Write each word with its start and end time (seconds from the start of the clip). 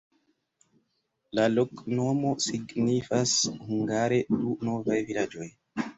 La 1.39 1.43
loknomo 1.57 2.31
signifas 2.45 3.35
hungare: 3.67 4.19
Du-novaj-vilaĝoj. 4.41 5.51